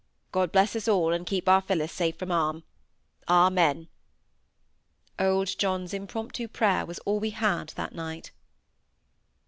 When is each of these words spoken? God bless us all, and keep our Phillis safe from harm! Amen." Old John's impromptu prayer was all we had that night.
God 0.31 0.51
bless 0.51 0.75
us 0.75 0.87
all, 0.87 1.13
and 1.13 1.27
keep 1.27 1.47
our 1.47 1.61
Phillis 1.61 1.91
safe 1.91 2.17
from 2.17 2.31
harm! 2.31 2.63
Amen." 3.29 3.87
Old 5.19 5.55
John's 5.59 5.93
impromptu 5.93 6.47
prayer 6.47 6.87
was 6.87 6.97
all 7.05 7.19
we 7.19 7.29
had 7.29 7.67
that 7.75 7.93
night. 7.93 8.31